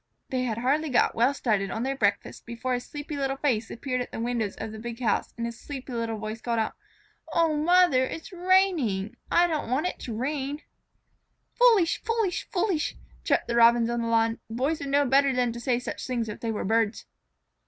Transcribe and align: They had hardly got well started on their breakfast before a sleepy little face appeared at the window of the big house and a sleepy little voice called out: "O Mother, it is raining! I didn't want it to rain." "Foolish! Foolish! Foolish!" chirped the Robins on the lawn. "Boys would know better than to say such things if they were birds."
They 0.31 0.45
had 0.45 0.57
hardly 0.57 0.89
got 0.89 1.13
well 1.13 1.31
started 1.31 1.69
on 1.69 1.83
their 1.83 1.95
breakfast 1.95 2.43
before 2.47 2.73
a 2.73 2.79
sleepy 2.79 3.17
little 3.17 3.37
face 3.37 3.69
appeared 3.69 4.01
at 4.01 4.11
the 4.11 4.19
window 4.19 4.49
of 4.57 4.71
the 4.71 4.79
big 4.79 4.99
house 4.99 5.31
and 5.37 5.45
a 5.45 5.51
sleepy 5.51 5.93
little 5.93 6.17
voice 6.17 6.41
called 6.41 6.57
out: 6.57 6.73
"O 7.33 7.55
Mother, 7.55 8.03
it 8.03 8.21
is 8.21 8.31
raining! 8.31 9.15
I 9.29 9.45
didn't 9.45 9.69
want 9.69 9.85
it 9.85 9.99
to 9.99 10.15
rain." 10.17 10.63
"Foolish! 11.53 12.01
Foolish! 12.01 12.49
Foolish!" 12.49 12.95
chirped 13.23 13.47
the 13.47 13.55
Robins 13.55 13.91
on 13.91 14.01
the 14.01 14.07
lawn. 14.07 14.39
"Boys 14.49 14.79
would 14.79 14.89
know 14.89 15.05
better 15.05 15.35
than 15.35 15.51
to 15.53 15.59
say 15.59 15.77
such 15.77 16.07
things 16.07 16.27
if 16.27 16.39
they 16.39 16.49
were 16.51 16.65
birds." 16.65 17.05